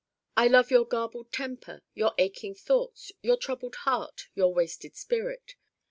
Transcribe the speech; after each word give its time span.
I 0.35 0.47
love 0.47 0.71
your 0.71 0.83
garbled 0.85 1.31
temper, 1.31 1.83
your 1.93 2.15
aching 2.17 2.55
thoughts, 2.55 3.11
your 3.21 3.37
troubled 3.37 3.75
Heart, 3.75 4.29
your 4.33 4.51
wasted 4.51 4.95
spirit. 4.95 5.53